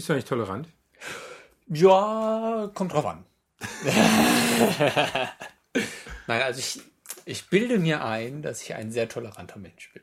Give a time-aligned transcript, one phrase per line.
[0.00, 0.66] Bist du eigentlich tolerant?
[1.66, 3.26] Ja, kommt drauf an.
[6.26, 6.80] Nein, also ich,
[7.26, 10.02] ich bilde mir ein, dass ich ein sehr toleranter Mensch bin.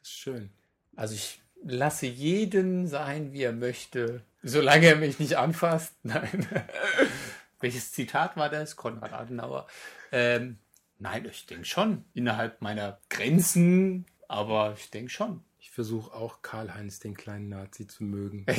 [0.00, 0.50] Das ist schön.
[0.96, 5.94] Also ich lasse jeden sein, wie er möchte, solange er mich nicht anfasst.
[6.02, 6.48] Nein.
[7.60, 8.74] Welches Zitat war das?
[8.74, 9.68] Konrad Adenauer.
[10.10, 10.58] Ähm,
[10.98, 12.04] nein, ich denke schon.
[12.14, 15.44] Innerhalb meiner Grenzen, aber ich denke schon.
[15.80, 18.44] Versuche auch Karl-Heinz, den kleinen Nazi, zu mögen.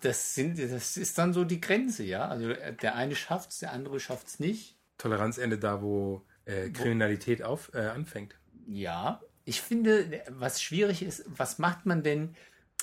[0.00, 2.26] Das, sind, das ist dann so die Grenze, ja.
[2.26, 4.78] Also der eine schafft es, der andere schafft es nicht.
[4.96, 8.34] Toleranz endet da, wo äh, Kriminalität auf, äh, anfängt.
[8.66, 12.34] Ja, ich finde, was schwierig ist, was macht man denn,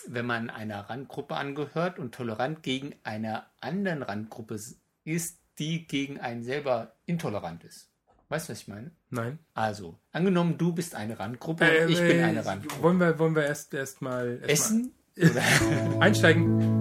[0.05, 4.59] wenn man einer Randgruppe angehört und tolerant gegen einer anderen Randgruppe
[5.03, 7.90] ist, die gegen einen selber intolerant ist?
[8.31, 8.91] Weißt du, was ich meine?
[9.09, 9.39] Nein.
[9.53, 12.79] Also, angenommen, du bist eine Randgruppe und ich bin eine Randgruppe.
[12.79, 14.93] Äh, Wollen wir, wollen wir erst, erst mal erst Essen?
[15.17, 16.80] Mal einsteigen?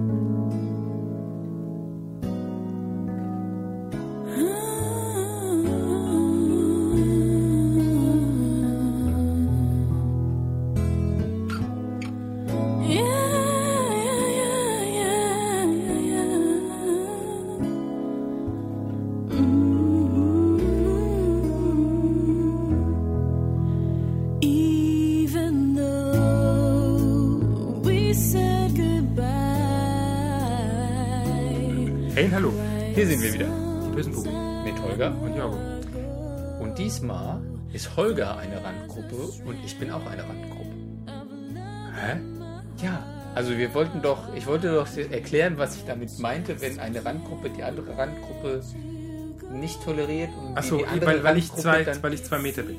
[32.93, 33.47] Hier sind wir wieder
[33.87, 34.63] Die bösen Puppen.
[34.63, 35.15] mit Holger.
[35.21, 35.57] Und Jorgo.
[36.61, 37.41] Und diesmal
[37.73, 40.71] ist Holger eine Randgruppe und ich bin auch eine Randgruppe.
[41.95, 42.17] Hä?
[42.83, 43.03] Ja,
[43.35, 47.49] also wir wollten doch, ich wollte doch erklären, was ich damit meinte, wenn eine Randgruppe
[47.49, 48.61] die andere Randgruppe
[49.53, 52.77] nicht toleriert und Achso, die andere weil, weil, ich zwei, weil ich zwei Meter bin.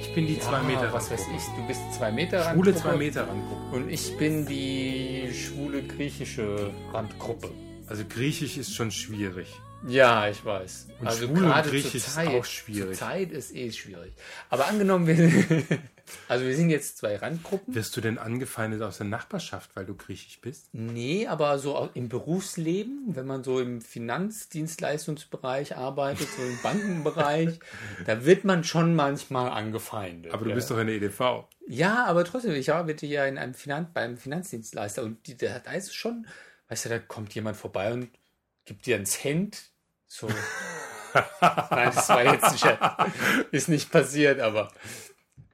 [0.00, 2.74] Ich bin die zwei Ah, Meter was weiß ich, du bist zwei Meter Schwule Randgruppe
[2.76, 3.76] zwei Meter Randgruppe.
[3.76, 7.50] und ich bin die schwule griechische Randgruppe.
[7.92, 9.48] Also Griechisch ist schon schwierig.
[9.86, 10.86] Ja, ich weiß.
[10.98, 12.96] Und also schwul und gerade griechisch zur ist Zeit, auch schwierig.
[12.96, 14.14] Zeit ist eh schwierig.
[14.48, 15.18] Aber angenommen, wir,
[16.28, 17.74] also wir sind jetzt zwei Randgruppen.
[17.74, 20.70] Wirst du denn angefeindet aus der Nachbarschaft, weil du griechisch bist?
[20.72, 27.58] Nee, aber so im Berufsleben, wenn man so im Finanzdienstleistungsbereich arbeitet, so im Bankenbereich,
[28.06, 30.32] da wird man schon manchmal angefeindet.
[30.32, 30.54] Aber du ja.
[30.54, 31.44] bist doch in der EDV.
[31.68, 35.72] Ja, aber trotzdem, ich arbeite ja in einem Finan beim Finanzdienstleister und die, da, da
[35.72, 36.26] ist es schon,
[36.72, 38.08] weißt du, da kommt jemand vorbei und
[38.64, 39.70] gibt dir einen Cent.
[40.06, 40.26] So.
[41.40, 43.12] Nein, das war jetzt ein Scherz.
[43.50, 44.72] Ist nicht passiert, aber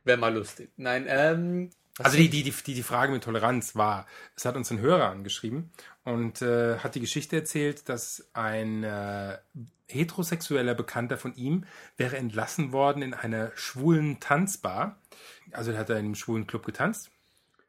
[0.04, 0.70] wäre mal lustig.
[0.76, 1.70] Nein, ähm.
[1.98, 4.06] Also die, die, die, die, die Frage mit Toleranz war,
[4.36, 5.72] es hat uns ein Hörer angeschrieben
[6.04, 9.38] und äh, hat die Geschichte erzählt, dass ein äh,
[9.88, 11.64] heterosexueller Bekannter von ihm
[11.96, 15.00] wäre entlassen worden in einer schwulen Tanzbar.
[15.50, 17.10] Also er hat er in einem schwulen Club getanzt,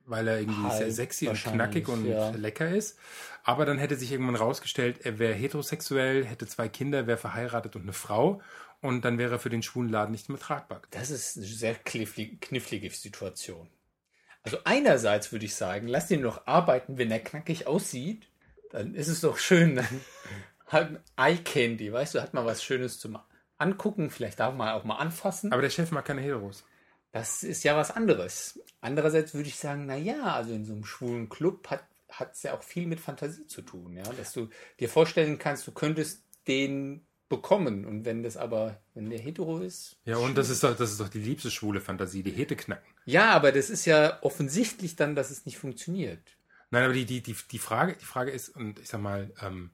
[0.09, 2.31] weil er irgendwie Halb sehr sexy und knackig und ja.
[2.31, 2.97] lecker ist.
[3.44, 7.84] Aber dann hätte sich irgendwann rausgestellt, er wäre heterosexuell, hätte zwei Kinder, wäre verheiratet und
[7.84, 8.42] eine Frau.
[8.81, 10.81] Und dann wäre er für den schwulen Laden nicht mehr tragbar.
[10.92, 13.70] Das ist eine sehr knifflige, Situation.
[14.42, 18.28] Also einerseits würde ich sagen, lass ihn doch arbeiten, wenn er knackig aussieht,
[18.72, 20.02] dann ist es doch schön, dann
[20.68, 23.20] hat Eye Candy, weißt du, hat man was Schönes zum
[23.58, 25.52] Angucken, vielleicht darf man auch mal anfassen.
[25.52, 26.64] Aber der Chef mag keine Heteros.
[27.12, 28.59] Das ist ja was anderes.
[28.81, 32.44] Andererseits würde ich sagen, na ja, also in so einem schwulen Club hat hat es
[32.44, 34.50] ja auch viel mit Fantasie zu tun, ja, dass du
[34.80, 39.97] dir vorstellen kannst, du könntest den bekommen und wenn das aber, wenn der hetero ist,
[40.06, 42.92] Ja, und das ist doch, das ist doch die liebste schwule Fantasie, die Hete knacken.
[43.06, 46.38] Ja, aber das ist ja offensichtlich dann, dass es nicht funktioniert.
[46.72, 49.72] Nein, aber die, die, die, die, Frage, die Frage ist, und ich sag mal, ähm,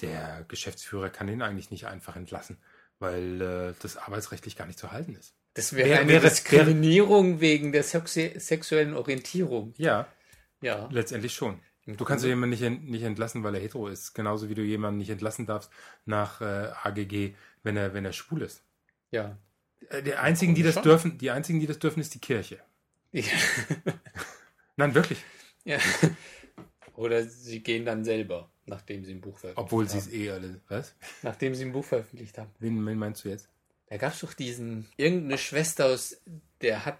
[0.00, 2.58] der Geschäftsführer kann den eigentlich nicht einfach entlassen,
[3.00, 5.34] weil äh, das arbeitsrechtlich gar nicht zu halten ist.
[5.54, 9.74] Das wäre Wäre- eine wäre- Diskriminierung wegen der sexu sexuellen Orientierung.
[9.76, 10.08] Ja,
[10.62, 10.88] Ja.
[10.90, 11.60] letztendlich schon.
[11.86, 14.14] Du kannst jemanden nicht, nicht entlassen, weil er hetero ist.
[14.14, 15.68] Genauso wie du jemanden nicht entlassen darfst
[16.04, 18.62] nach äh, AGG, wenn er, wenn er schwul ist.
[19.10, 19.36] Ja.
[19.90, 20.84] Äh, Die einzigen, die das Schon.
[20.84, 22.60] dürfen, die einzigen, die das dürfen, ist die Kirche.
[23.10, 23.24] ja.
[24.76, 25.22] Nein, wirklich.
[25.64, 25.78] ja.
[26.94, 30.06] Oder sie gehen dann selber, nachdem sie ein Buch veröffentlicht Obwohl sie haben.
[30.08, 30.60] es eh alle.
[30.68, 30.94] Was?
[31.22, 32.50] Nachdem sie ein Buch veröffentlicht haben.
[32.58, 33.48] Wen meinst du jetzt?
[33.92, 36.16] Da gab es doch diesen, irgendeine Schwester aus,
[36.62, 36.96] der hat,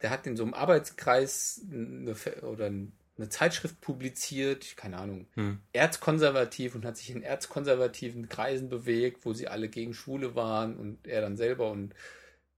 [0.00, 5.58] der hat in so einem Arbeitskreis eine, oder eine Zeitschrift publiziert, keine Ahnung, Hm.
[5.72, 11.08] erzkonservativ und hat sich in erzkonservativen Kreisen bewegt, wo sie alle gegen Schwule waren und
[11.08, 11.96] er dann selber und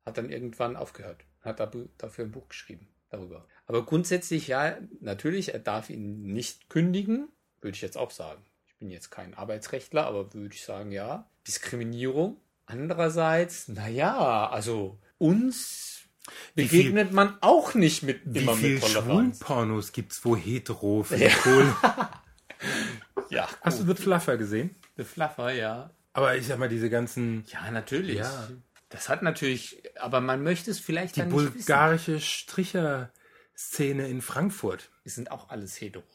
[0.05, 1.25] hat dann irgendwann aufgehört.
[1.40, 1.58] Hat
[1.96, 3.46] dafür ein Buch geschrieben darüber.
[3.64, 7.29] Aber grundsätzlich, ja, natürlich, er darf ihn nicht kündigen,
[7.62, 8.44] würde ich jetzt auch sagen.
[8.67, 11.26] Ich bin jetzt kein Arbeitsrechtler, aber würde ich sagen, ja.
[11.46, 12.37] Diskriminierung.
[12.69, 16.00] Andererseits, naja, also uns
[16.55, 19.06] Wie viel- begegnet man auch nicht mit Wie immer viel mit Toleranz.
[19.38, 21.75] Schwulenpornos gibt's, wo hetero für die Kohle?
[23.62, 24.75] Hast du The Fluffer gesehen?
[24.97, 25.91] The Fluffer, ja.
[26.12, 28.19] Aber ich sag mal, diese ganzen, Ja, natürlich.
[28.19, 28.49] Ja.
[28.91, 31.55] Das hat natürlich, aber man möchte es vielleicht die dann nicht wissen.
[31.55, 34.91] bulgarische Stricher-Szene in Frankfurt.
[35.05, 36.06] Die sind auch alles Heteros.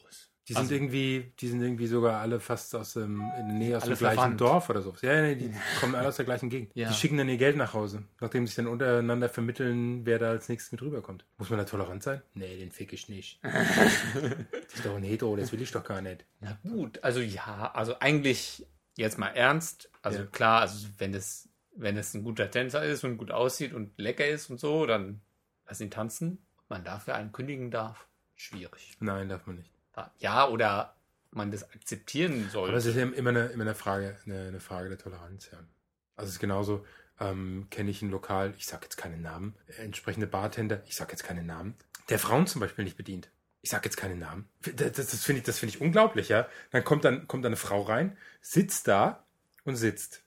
[0.46, 3.76] Die sind Also- irgendwie, die sind irgendwie sogar alle fast aus dem, in der Nähe
[3.78, 4.40] aus dem gleichen verwandt.
[4.42, 4.94] Dorf oder so.
[5.00, 5.50] Ja, nee, die
[5.80, 6.70] kommen alle aus der gleichen Gegend.
[6.74, 6.88] Ja.
[6.88, 10.28] Die schicken dann ihr Geld nach Hause, nachdem sie sich dann untereinander vermitteln, wer da
[10.30, 11.24] als nächstes mit rüberkommt.
[11.38, 12.20] Muss man da tolerant sein?
[12.34, 13.40] Nee, den fick ich nicht.
[13.42, 16.24] das ist doch ein Hetero, das will ich doch gar nicht.
[16.40, 19.90] Na gut, also ja, also eigentlich jetzt mal ernst.
[20.02, 20.26] Also Ja.
[20.26, 24.26] klar, also wenn es, wenn es ein guter Tänzer ist und gut aussieht und lecker
[24.26, 25.22] ist und so, dann
[25.66, 26.44] lass ihn tanzen.
[26.68, 28.06] Man dafür einen kündigen darf.
[28.36, 28.96] Schwierig.
[29.00, 29.70] Nein, darf man nicht.
[30.18, 30.94] Ja, oder
[31.30, 32.68] man das akzeptieren soll.
[32.68, 35.58] Aber es ist ja immer eine, immer eine Frage, eine, eine Frage der Toleranz, ja.
[36.16, 36.84] Also es ist genauso,
[37.20, 41.24] ähm, kenne ich ein Lokal, ich sage jetzt keinen Namen, entsprechende Bartender, ich sage jetzt
[41.24, 41.74] keinen Namen,
[42.08, 43.30] der Frauen zum Beispiel nicht bedient.
[43.62, 44.48] Ich sage jetzt keinen Namen.
[44.60, 46.46] Das, das, das finde ich, das finde ich unglaublich, ja.
[46.70, 49.24] Dann kommt dann kommt eine Frau rein, sitzt da
[49.64, 50.22] und sitzt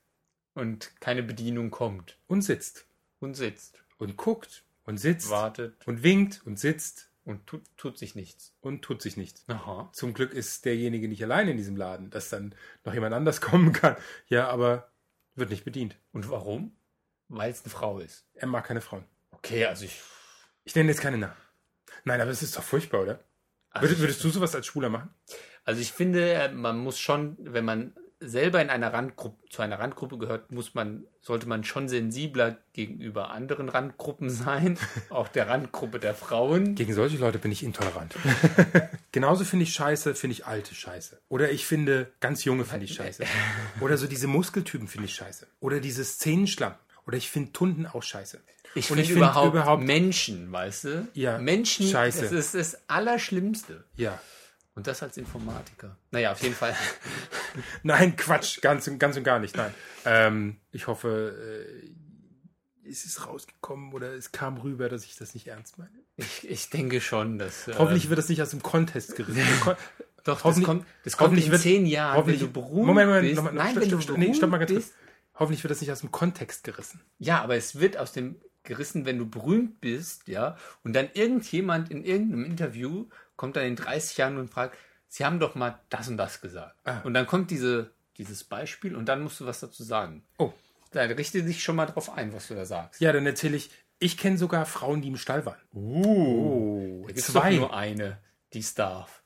[0.56, 2.88] und keine Bedienung kommt und sitzt
[3.20, 8.16] und sitzt, und guckt und sitzt wartet und winkt und sitzt und tut, tut sich
[8.16, 8.56] nichts.
[8.62, 9.44] und tut sich nichts.
[9.50, 9.90] Aha.
[9.94, 13.74] Zum Glück ist derjenige nicht allein in diesem Laden, dass dann noch jemand anders kommen
[13.74, 13.98] kann.
[14.28, 14.92] Ja, aber
[15.36, 15.98] wird nicht bedient.
[16.14, 16.76] Und warum?
[17.28, 18.26] Weil es eine Frau ist.
[18.34, 19.04] Er mag keine Frauen.
[19.32, 20.02] Okay, also ich.
[20.64, 21.36] Ich nenne jetzt keine Namen.
[22.06, 23.20] Nein, aber es ist doch furchtbar, oder?
[23.70, 25.14] Also Würdest, würdest du sowas als Schwuler machen?
[25.66, 30.18] also ich finde, man muss schon, wenn man selber in einer Randgruppe, zu einer Randgruppe
[30.18, 34.78] gehört, muss man, sollte man schon sensibler gegenüber anderen Randgruppen sein,
[35.10, 36.76] auch der Randgruppe der Frauen.
[36.76, 38.16] Gegen solche Leute bin ich intolerant.
[39.12, 41.20] Genauso finde ich scheiße, finde ich alte scheiße.
[41.30, 43.24] Oder ich finde ganz junge finde ich scheiße.
[43.82, 45.48] Oder so diese Muskeltypen finde ich scheiße.
[45.60, 46.80] Oder diese Szenenschlampen.
[47.06, 48.40] Oder ich finde Tunden auch scheiße.
[48.76, 51.08] Ich finde find überhaupt, überhaupt- Menschen, weißt du?
[51.14, 52.22] Ja, Menschen, scheiße.
[52.24, 53.86] das ist das Allerschlimmste.
[53.96, 54.20] Ja.
[54.78, 55.98] Und das als Informatiker.
[56.12, 56.76] Naja, auf jeden Fall.
[57.84, 59.58] Nein, Quatsch, ganz, und- ganz und gar nicht.
[59.58, 59.74] Nein.
[60.06, 61.66] Ähm, ich hoffe,
[62.86, 65.90] äh, es ist rausgekommen oder es kam rüber, dass ich das nicht ernst meine.
[66.16, 67.68] Ich, ich denke schon, dass.
[67.68, 69.42] äh, Hoffentlich wird das nicht aus dem Kontext gerissen.
[70.24, 73.08] Doch, das hoffentlich- kommt, das kommt in wird- zehn Jahren, hoffentlich- wenn du berühmt Moment,
[73.10, 73.36] Moment, bist.
[73.38, 74.84] nochmal, Nein, stopp, wenn du stopp, nee, stopp mal ganz kurz.
[74.86, 74.96] bist.
[75.36, 77.02] Hoffentlich wird das nicht aus dem Kontext gerissen.
[77.20, 81.90] Ja, aber es wird aus dem gerissen, wenn du berühmt bist, ja, und dann irgendjemand
[81.90, 83.08] in irgendeinem Interview
[83.38, 84.78] kommt dann in 30 Jahren und fragt,
[85.10, 86.76] Sie haben doch mal das und das gesagt.
[86.84, 87.00] Ah.
[87.06, 90.26] Und dann kommt diese, dieses Beispiel und dann musst du was dazu sagen.
[90.38, 90.52] Oh,
[90.92, 93.00] Da richte dich schon mal drauf ein, was du da sagst.
[93.00, 93.70] ja, dann erzähle ich,
[94.00, 95.60] ich kenne sogar Frauen, die im Stall waren.
[95.74, 97.52] Uh, da gibt's zwei.
[97.52, 98.18] doch nur eine,
[98.54, 99.22] die es darf,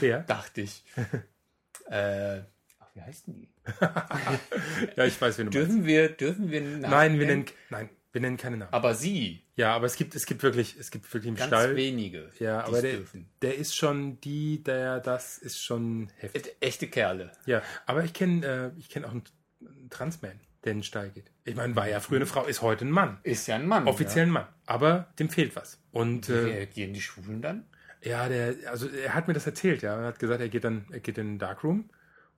[0.00, 0.18] Ja.
[0.20, 0.82] dachte ich.
[1.90, 2.40] äh,
[2.80, 3.48] ach, wie heißt denn die?
[4.96, 5.70] ja, ich weiß, wen du meinst.
[5.70, 8.72] Dürfen wir, dürfen wir Namen Nein, wir nennen, nein, wir nennen keine Namen.
[8.72, 11.76] Aber sie, Ja, aber es gibt, es gibt wirklich, es gibt wirklich im ganz Stall.
[11.76, 13.28] wenige, Ja, aber der, dürfen.
[13.42, 16.56] der ist schon die, der, das ist schon heftig.
[16.60, 17.32] Echte Kerle.
[17.46, 19.24] Ja, aber ich kenne, äh, ich kenne auch einen,
[19.60, 21.30] einen Transman, der in den Stall geht.
[21.44, 23.18] Ich meine, war ja früher eine Frau, ist heute ein Mann.
[23.24, 23.86] Ist ja ein Mann.
[23.86, 24.46] Offiziell ein Mann.
[24.66, 25.78] Aber dem fehlt was.
[25.92, 26.28] Und.
[26.28, 27.64] Wie äh, reagieren die Schwulen dann?
[28.02, 29.98] ja, der, also er hat mir das erzählt, ja.
[30.00, 31.90] Er hat gesagt, er geht dann, er geht in den Darkroom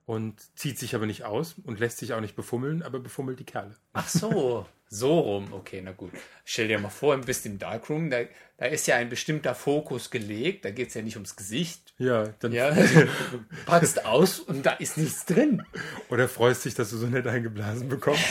[0.05, 3.45] und zieht sich aber nicht aus und lässt sich auch nicht befummeln, aber befummelt die
[3.45, 3.75] Kerle.
[3.93, 5.53] Ach so, so rum.
[5.53, 6.11] Okay, na gut.
[6.43, 8.21] Stell dir mal vor, du bist im Darkroom, da,
[8.57, 11.93] da ist ja ein bestimmter Fokus gelegt, da geht es ja nicht ums Gesicht.
[11.97, 12.75] Ja, dann Ja,
[13.65, 15.63] packst aus und da ist nichts drin.
[16.09, 18.23] oder freust dich, dass du so nett eingeblasen bekommst,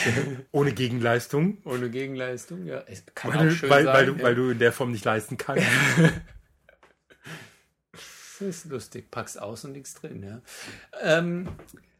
[0.53, 1.59] ohne Gegenleistung.
[1.65, 2.83] Ohne Gegenleistung, ja.
[2.89, 3.95] Es kann Weil, auch schön weil, sein.
[3.95, 4.23] weil, du, ja.
[4.23, 5.65] weil du in der Form nicht leisten kannst.
[8.41, 9.11] Das ist lustig.
[9.11, 10.41] Packst aus und nichts drin, ja.
[11.03, 11.49] Ähm,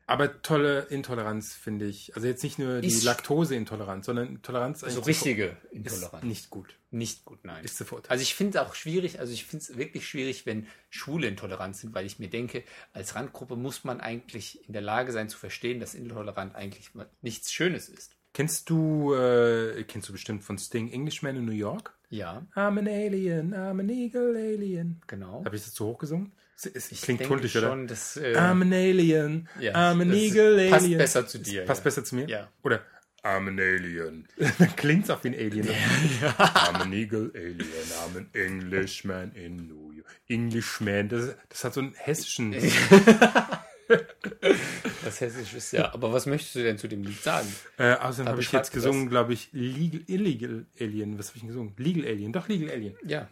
[0.07, 2.17] Aber tolle Intoleranz finde ich.
[2.17, 6.25] Also jetzt nicht nur die Laktoseintoleranz, sondern Toleranz so eigentlich richtige Intoleranz.
[6.25, 6.75] nicht gut.
[6.91, 7.65] Nicht gut, nein.
[7.65, 8.11] Ist zu verurteilen.
[8.11, 11.77] Also ich finde es auch schwierig, also ich finde es wirklich schwierig, wenn Schwule intolerant
[11.77, 15.39] sind, weil ich mir denke, als Randgruppe muss man eigentlich in der Lage sein zu
[15.39, 16.91] verstehen, dass intolerant eigentlich
[17.23, 18.17] nichts Schönes ist.
[18.33, 21.93] Kennst du, äh, kennst du bestimmt von Sting Englishman in New York?
[22.11, 25.01] Ja, I'm an alien, I'm an eagle alien.
[25.07, 25.43] genau.
[25.45, 26.33] Habe ich das zu hoch gesungen?
[26.57, 27.69] Es, es Ich klingt tuntig, oder?
[27.69, 30.99] schon, dass äh, I'm an alien, Ja, I'm an eagle passt alien.
[30.99, 31.85] besser zu dir, Das passt ja.
[31.85, 32.29] besser zu mir?
[32.29, 32.49] Ja.
[32.63, 32.83] Oder
[33.23, 34.29] I'm an alien.
[34.59, 35.69] Dann klingt es auch wie ein Alien.
[35.69, 40.07] I'm an eagle alien, I'm an Englishman in New York.
[40.29, 42.55] Englishman, das, das hat so einen hessischen...
[45.11, 45.93] das Hessisch ist ja.
[45.93, 47.47] Aber was möchtest du denn zu dem Lied sagen?
[47.79, 51.19] Äh, außerdem habe ich jetzt gesungen, glaube ich, Legal, Illegal Alien.
[51.19, 51.75] Was habe ich denn gesungen?
[51.77, 52.33] Legal Alien.
[52.33, 52.97] Doch, Legal Alien.
[53.05, 53.29] Ja.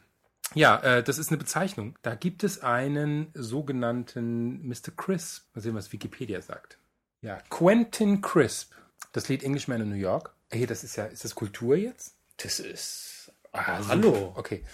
[0.54, 1.98] Ja, äh, das ist eine Bezeichnung.
[2.02, 4.92] Da gibt es einen sogenannten Mr.
[4.96, 5.44] Crisp.
[5.54, 6.78] Mal sehen, was Wikipedia sagt.
[7.20, 8.72] Ja, Quentin Crisp.
[9.12, 10.34] Das Lied Englishman in New York.
[10.50, 12.14] Hey, das ist ja, ist das Kultur jetzt?
[12.38, 13.32] Das ist.
[13.52, 14.32] Ah, hallo.
[14.36, 14.64] Okay.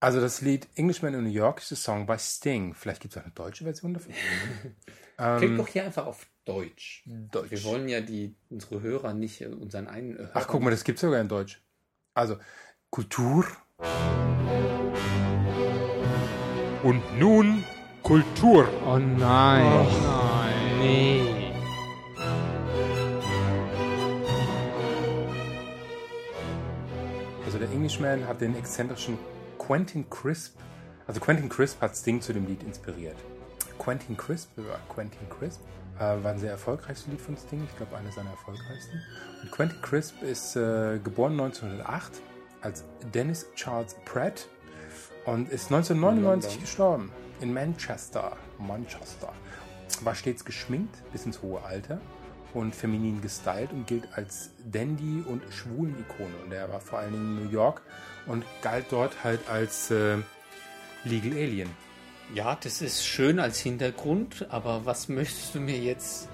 [0.00, 2.74] Also das Lied Englishman in New York ist ein Song by Sting.
[2.74, 4.00] Vielleicht gibt es auch eine deutsche Version
[5.20, 5.48] dafür.
[5.48, 7.04] Klick doch hier einfach auf Deutsch.
[7.06, 7.50] Deutsch.
[7.50, 10.30] Wir wollen ja die, unsere Hörer nicht, unseren einen Hörer.
[10.34, 11.62] Ach, guck mal, das gibt es sogar in Deutsch.
[12.14, 12.36] Also,
[12.90, 13.44] Kultur.
[16.82, 17.64] Und nun
[18.02, 18.68] Kultur.
[18.86, 19.18] Oh nein.
[19.18, 20.78] nein.
[20.78, 21.52] Nee.
[27.44, 29.18] Also der Englishman hat den exzentrischen
[29.58, 30.56] Quentin Crisp,
[31.06, 33.16] also Quentin Crisp hat Sting zu dem Lied inspiriert.
[33.80, 34.50] Quentin Crisp,
[34.90, 35.60] Quentin Crisp,
[35.98, 39.02] äh, war ein sehr erfolgreiches Lied von Sting, ich glaube eines seiner erfolgreichsten.
[39.42, 42.20] Und Quentin Crisp ist äh, geboren 1908
[42.60, 42.84] als
[43.14, 44.48] Dennis Charles Pratt
[45.24, 46.60] und ist 1999 London.
[46.60, 48.36] gestorben in Manchester.
[48.58, 49.32] Manchester.
[50.02, 52.00] War stets geschminkt bis ins hohe Alter
[52.52, 56.34] und feminin gestylt und gilt als Dandy und schwulen Ikone.
[56.44, 57.80] Und er war vor allen Dingen in New York
[58.26, 60.18] und galt dort halt als äh,
[61.04, 61.70] Legal Alien.
[62.34, 66.28] Ja, das ist schön als Hintergrund, aber was möchtest du mir jetzt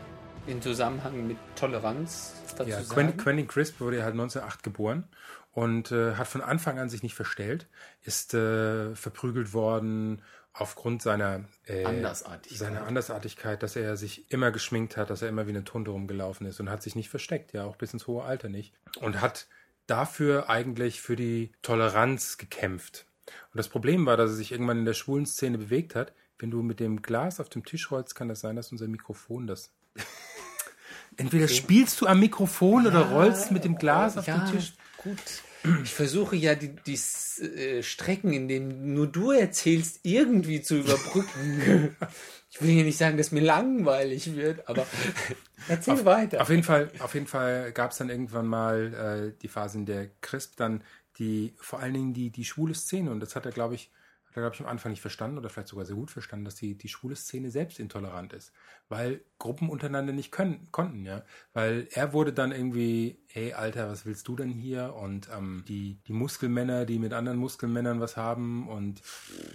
[0.47, 2.89] im Zusammenhang mit Toleranz dazu Ja, sagen?
[2.91, 5.05] Quentin, Quentin Crisp wurde halt 1908 geboren
[5.53, 7.67] und äh, hat von Anfang an sich nicht verstellt,
[8.03, 10.23] ist äh, verprügelt worden
[10.53, 12.59] aufgrund seiner äh, Andersartigkeit.
[12.59, 16.47] seiner Andersartigkeit, dass er sich immer geschminkt hat, dass er immer wie eine Tunde rumgelaufen
[16.47, 18.75] ist und hat sich nicht versteckt, ja, auch bis ins hohe Alter nicht.
[19.01, 19.49] Und hat
[19.87, 23.07] dafür eigentlich für die Toleranz gekämpft.
[23.27, 26.13] Und das Problem war, dass er sich irgendwann in der schwulen Szene bewegt hat.
[26.39, 29.47] Wenn du mit dem Glas auf dem Tisch rollst, kann das sein, dass unser Mikrofon
[29.47, 29.71] das.
[31.17, 34.75] Entweder spielst du am Mikrofon oder rollst mit dem Glas auf ja, dem Tisch.
[34.99, 35.19] gut.
[35.83, 36.99] Ich versuche ja die, die
[37.43, 41.97] äh, Strecken, in denen nur du erzählst, irgendwie zu überbrücken.
[42.51, 44.87] ich will hier nicht sagen, dass mir langweilig wird, aber
[45.69, 46.41] erzähl weiter.
[46.41, 49.87] Auf jeden Fall, auf jeden Fall gab es dann irgendwann mal äh, die Phase, in
[49.87, 50.83] der Crisp dann
[51.19, 53.91] die, vor allen Dingen die, die schwule Szene, und das hat er, glaube ich,
[54.37, 56.57] hat er, glaube ich, am Anfang nicht verstanden oder vielleicht sogar sehr gut verstanden, dass
[56.57, 58.53] die, die schwule Szene selbst intolerant ist.
[58.89, 61.23] Weil Gruppen untereinander nicht können, konnten, ja.
[61.55, 64.95] Weil er wurde dann irgendwie, hey Alter, was willst du denn hier?
[64.95, 69.01] Und ähm, die, die Muskelmänner, die mit anderen Muskelmännern was haben und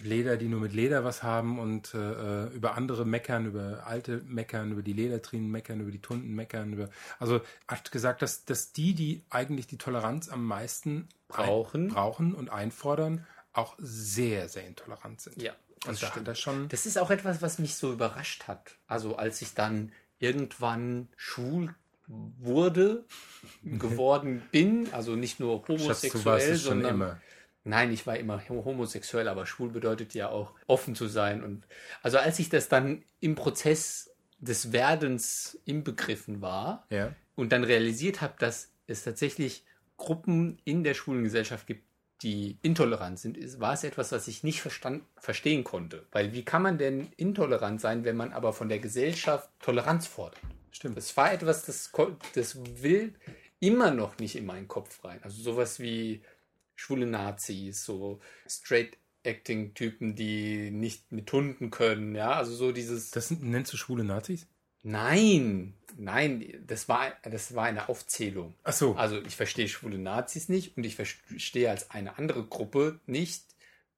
[0.01, 4.71] Leder, die nur mit Leder was haben und äh, über andere meckern, über alte meckern,
[4.71, 6.89] über die Ledertrinen meckern, über die Tunden meckern, über.
[7.19, 11.89] Also hat gesagt, dass, dass die, die eigentlich die Toleranz am meisten Brauchen.
[11.89, 15.41] brauchen und einfordern, auch sehr, sehr intolerant sind.
[15.41, 16.27] Ja, das und da stimmt.
[16.27, 16.69] er schon.
[16.69, 18.75] Das ist auch etwas, was mich so überrascht hat.
[18.87, 21.73] Also als ich dann irgendwann schwul
[22.07, 23.05] wurde,
[23.63, 27.21] geworden bin, also nicht nur Schatz, homosexuell, schon sondern immer.
[27.63, 31.43] Nein, ich war immer homosexuell, aber schwul bedeutet ja auch offen zu sein.
[31.43, 31.63] Und
[32.01, 37.13] also als ich das dann im Prozess des Werdens inbegriffen war Ja.
[37.35, 39.63] und dann realisiert habe, dass es tatsächlich
[39.97, 41.83] Gruppen in der schwulen Gesellschaft gibt,
[42.23, 46.05] die intolerant sind, ist, war es etwas, was ich nicht verstand, verstehen konnte.
[46.11, 50.39] Weil wie kann man denn intolerant sein, wenn man aber von der Gesellschaft Toleranz fordert?
[50.71, 50.97] Stimmt.
[50.97, 51.91] Das war etwas, das,
[52.35, 53.13] das will
[53.59, 55.19] immer noch nicht in meinen Kopf rein.
[55.23, 56.21] Also sowas wie
[56.75, 63.11] schwule Nazis, so Straight-Acting-Typen, die nicht mit Hunden können, ja, also so dieses.
[63.11, 64.47] Das sind- nennst du schwule Nazis?
[64.83, 68.55] Nein, nein, das war, das war eine Aufzählung.
[68.63, 68.95] Ach so.
[68.95, 73.43] Also ich verstehe schwule Nazis nicht und ich verstehe als eine andere Gruppe nicht,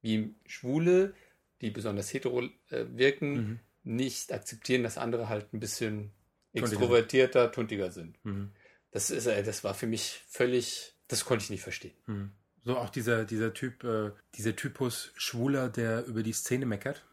[0.02, 1.14] wie Schwule,
[1.62, 3.60] die besonders hetero äh, wirken, Mhm.
[3.84, 6.10] nicht akzeptieren, dass andere halt ein bisschen
[6.52, 6.72] Tuntiger.
[6.72, 8.22] extrovertierter, tuntiger sind.
[8.24, 8.52] Mhm.
[8.90, 11.94] Das ist, äh, das war für mich völlig, das konnte ich nicht verstehen.
[12.06, 12.32] Mhm.
[12.64, 17.04] So auch dieser, dieser Typ, äh, dieser Typus Schwuler, der über die Szene meckert.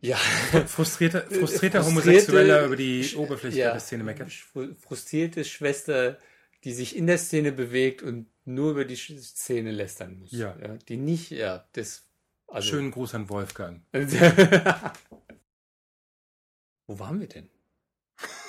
[0.00, 4.30] Ja, Frustrierter, frustrierter Frustrierte- Homosexueller über die Oberfläche ja, der Szene meckert.
[4.30, 6.18] fru- Frustrierte Schwester,
[6.64, 10.30] die sich in der Szene bewegt und nur über die Szene lästern muss.
[10.32, 10.56] Ja.
[10.88, 12.04] die nicht, ja, das.
[12.46, 13.82] Also, Schönen Gruß an Wolfgang.
[16.86, 17.50] Wo waren wir denn?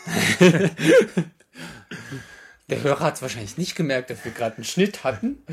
[2.69, 5.43] Der Hörer hat es wahrscheinlich nicht gemerkt, dass wir gerade einen Schnitt hatten.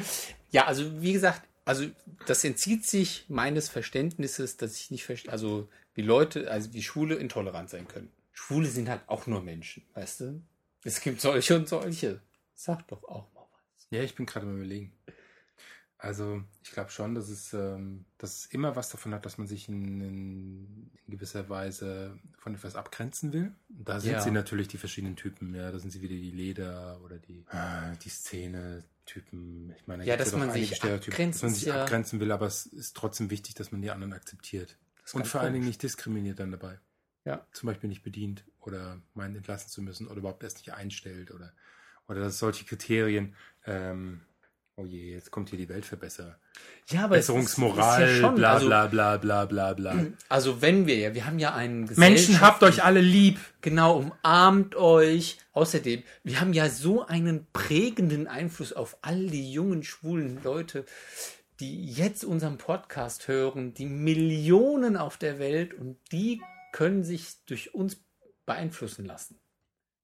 [0.50, 1.86] Ja, also wie gesagt, also
[2.26, 7.16] das entzieht sich meines Verständnisses, dass ich nicht verstehe, also wie Leute, also wie Schwule
[7.16, 8.10] intolerant sein können.
[8.32, 10.42] Schwule sind halt auch nur Menschen, weißt du?
[10.84, 12.20] Es gibt solche und solche.
[12.54, 13.86] Sag doch auch mal was.
[13.90, 14.92] Ja, ich bin gerade am überlegen.
[15.98, 19.46] Also, ich glaube schon, dass es, ähm, dass es immer was davon hat, dass man
[19.46, 23.52] sich in, in, in gewisser Weise von etwas abgrenzen will.
[23.70, 24.20] Da sind Ja.
[24.20, 25.72] sie natürlich die verschiedenen Typen, ja.
[25.72, 29.74] Da sind sie wieder die Leder oder die, ah, die Szene-Typen.
[29.78, 32.30] Ich meine, da Ja, dass man doch einige sich dass man sich ja- abgrenzen will,
[32.30, 34.76] aber es ist trotzdem wichtig, dass man die anderen akzeptiert.
[35.06, 36.80] Das Und vor allen Dingen nicht diskriminiert dann dabei.
[37.25, 37.46] Ja.
[37.52, 41.52] Zum Beispiel nicht bedient oder meinen entlassen zu müssen oder überhaupt erst nicht einstellt oder,
[42.08, 43.36] oder dass solche Kriterien
[43.66, 44.20] ähm,
[44.78, 46.38] Oh je, jetzt kommt hier die Weltverbesserer.
[46.88, 50.04] Ja, aber es ist- Besserungsmoral, ist ja schon, bla also, bla bla bla bla bla.
[50.28, 53.40] also wenn wir ja, wir haben ja einen Menschen, habt euch alle lieb.
[53.62, 55.38] Genau, umarmt euch.
[55.54, 60.84] Außerdem, wir haben ja so einen prägenden Einfluss auf all die jungen, schwulen Leute,
[61.60, 67.75] die jetzt unseren Podcast hören, die Millionen auf der Welt und die können sich durch
[67.75, 67.98] uns
[68.44, 69.38] beeinflussen lassen.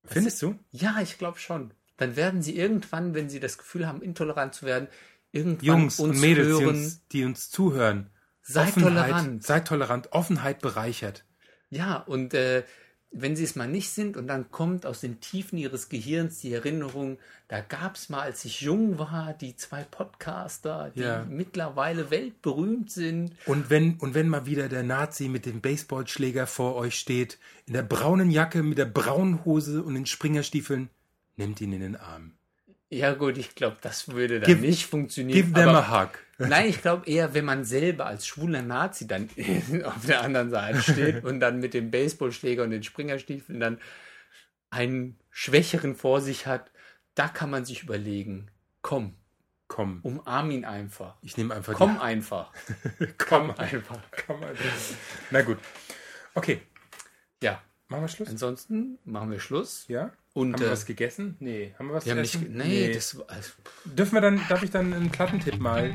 [0.05, 0.59] Findest du?
[0.71, 1.73] Ja, ich glaube schon.
[1.97, 4.89] Dann werden sie irgendwann, wenn sie das Gefühl haben, intolerant zu werden,
[5.31, 6.69] irgendwann Jungs uns und Mädels, die hören.
[6.69, 8.11] uns, die uns zuhören.
[8.43, 9.45] Seid tolerant.
[9.45, 10.13] Seid tolerant.
[10.13, 11.25] Offenheit bereichert.
[11.71, 12.65] Ja, und äh,
[13.13, 16.53] wenn sie es mal nicht sind und dann kommt aus den Tiefen ihres Gehirns die
[16.53, 21.27] Erinnerung, da gab es mal, als ich jung war, die zwei Podcaster, die Ja.
[21.29, 23.33] mittlerweile weltberühmt sind.
[23.45, 27.75] Und wenn, und wenn mal wieder der Nazi mit dem Baseballschläger vor euch steht, in
[27.75, 30.89] der braunen Jacke, mit der braunen Hose und den Springerstiefeln,
[31.37, 32.33] nehmt ihn in den Arm.
[32.95, 35.35] Ja gut, ich glaube, das würde dann Give- nicht funktionieren.
[35.35, 36.11] Give them aber- a hug.
[36.39, 39.29] Nein, ich glaube eher, wenn man selber als schwuler Nazi dann
[39.85, 43.81] auf der anderen Seite steht und dann mit dem Baseballschläger und den Springerstiefeln dann
[44.71, 46.71] einen Schwächeren vor sich hat,
[47.15, 48.51] da kann man sich überlegen,
[48.83, 49.15] komm,
[49.69, 51.15] Komm, umarm ihn einfach.
[51.23, 52.53] ich nehme einfach Komm einfach.
[53.01, 53.99] die, komm, Einfach.
[54.27, 54.75] komm einfach.
[55.31, 55.57] Na gut.
[56.35, 56.61] Okay,
[57.43, 58.29] Ja, machen wir Schluss?
[58.29, 59.87] ansonsten machen wir Schluss.
[59.89, 60.13] Ja?
[60.35, 61.37] Und haben wir äh, was gegessen?
[61.41, 61.75] Nee.
[61.79, 62.35] Haben wir was wir haben nicht.
[62.35, 62.57] essen?
[62.57, 63.21] Nee, das.
[63.29, 63.53] Also,
[63.85, 65.95] Dürfen wir dann, darf ich dann einen Plattentipp mal?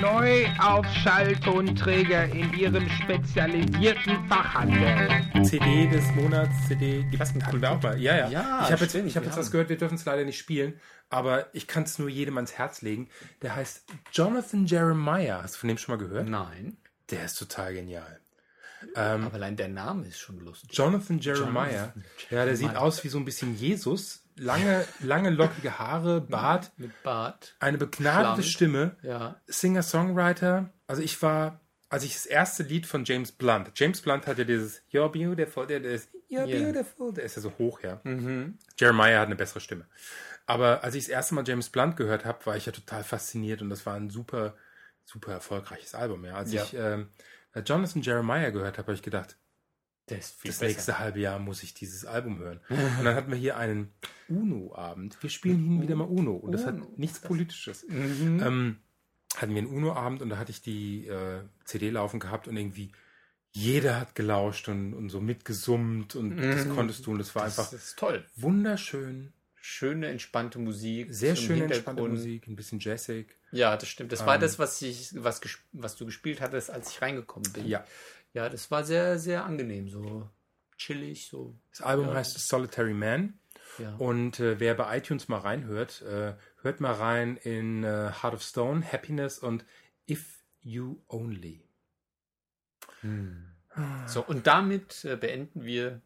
[0.00, 5.44] Neu auf Schalltonträger in Ihrem spezialisierten Fachhandel.
[5.44, 8.00] CD des Monats, CD, gibt's hatten wir auch mal.
[8.00, 8.28] Ja, ja.
[8.28, 10.78] Ja, ich habe jetzt, ich hab jetzt was gehört, wir dürfen es leider nicht spielen,
[11.08, 13.08] aber ich kann es nur jedem ans Herz legen.
[13.42, 15.42] Der heißt Jonathan Jeremiah.
[15.42, 16.28] Hast du von dem schon mal gehört?
[16.28, 16.76] nein.
[17.10, 18.19] Der ist total genial.
[18.94, 20.70] Aber allein der Name ist schon lustig.
[20.72, 21.70] Jonathan Jeremiah.
[21.70, 24.24] Jonathan Ja, der sieht aus wie so ein bisschen Jesus.
[24.36, 27.54] Lange, lange lockige Haare, Bart, Mit Bart.
[27.60, 28.44] eine begnadete Schlank.
[28.46, 28.96] Stimme.
[29.02, 29.36] Ja.
[29.46, 30.70] Singer-Songwriter.
[30.86, 34.44] Also ich war, als ich das erste Lied von James Blunt, James Blunt hat ja
[34.44, 36.62] dieses You're beautiful, der, der ist You're Yeah.
[36.72, 38.00] beautiful, der ist ja so hoch, ja.
[38.04, 38.56] Mhm.
[38.78, 39.84] Jeremiah hat eine bessere Stimme.
[40.46, 43.62] Aber als ich das erste Mal James Blunt gehört habe, war ich ja total fasziniert
[43.62, 44.54] und das war ein super,
[45.04, 46.34] super erfolgreiches Album, ja.
[46.34, 46.62] Als Ja.
[46.62, 47.08] ich ähm,
[47.58, 49.36] Jonathan Jeremiah gehört habe, habe ich gedacht,
[50.06, 50.64] das besser.
[50.66, 52.60] nächste halbe Jahr muss ich dieses Album hören.
[52.68, 53.92] Und dann hatten wir hier einen
[54.28, 55.16] Uno-Abend.
[55.22, 56.82] Wir spielen hin wieder mal Uno und das Uno.
[56.84, 57.84] hat nichts Politisches.
[57.88, 58.40] Mhm.
[58.42, 58.76] Ähm,
[59.36, 62.92] hatten wir einen Uno-Abend und da hatte ich die äh, CD laufen gehabt und irgendwie
[63.52, 66.74] jeder hat gelauscht und, und so mitgesummt und das Mhm.
[66.76, 68.24] konntest du und das war das einfach ist toll.
[68.36, 69.32] wunderschön.
[69.62, 71.08] Schöne, entspannte Musik.
[71.10, 72.02] Sehr schöne, entspannte.
[72.02, 73.36] Musik, ein bisschen jazzig.
[73.52, 74.10] Ja, das stimmt.
[74.12, 75.40] Das war Ähm, das, was ich, was,
[75.72, 77.66] was du gespielt hattest, als ich reingekommen bin.
[77.68, 77.84] Ja.
[78.32, 79.88] Ja, das war sehr, sehr angenehm.
[79.88, 80.28] So
[80.78, 81.54] chillig, so.
[81.72, 82.14] Das Album Ja.
[82.14, 83.38] heißt Solitary Man
[83.78, 83.94] Ja.
[83.96, 88.42] und äh, wer bei iTunes mal reinhört, äh, hört mal rein in äh, Heart of
[88.42, 89.64] Stone, Happiness und
[90.08, 91.66] If You Only.
[94.06, 96.00] So, und damit äh, beenden wir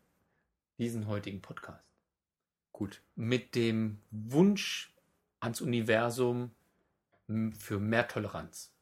[0.79, 1.83] diesen heutigen Podcast.
[2.75, 3.03] Gut.
[3.15, 4.93] Mit dem Wunsch
[5.39, 6.51] ans Universum
[7.57, 8.74] für mehr Toleranz.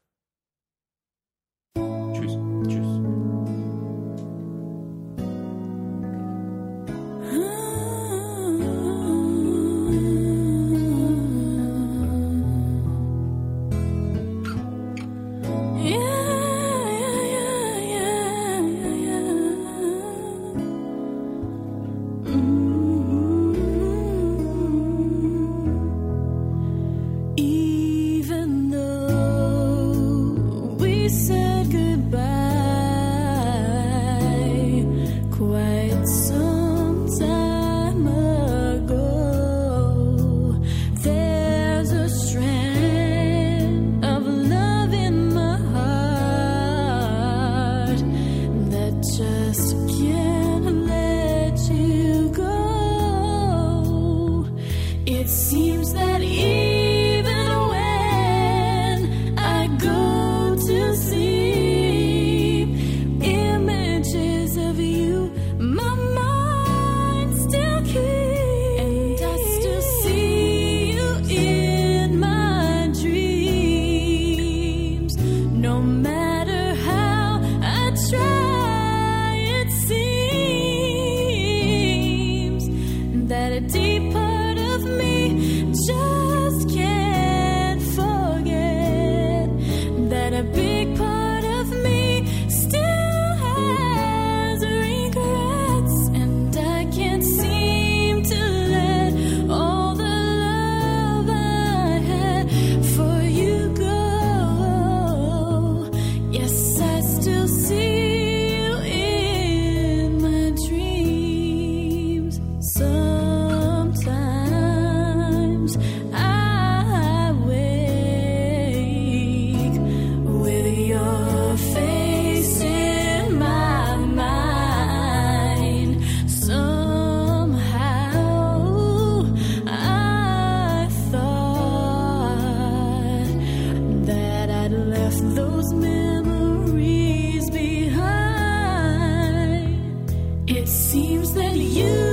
[140.45, 142.12] It seems that you